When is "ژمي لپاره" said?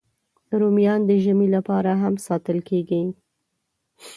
1.23-1.91